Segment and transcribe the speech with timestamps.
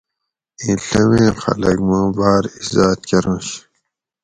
[0.61, 3.47] ایں ڷمی خلک ما باۤر ایزات کرنش